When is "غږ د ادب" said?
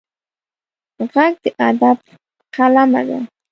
1.11-1.97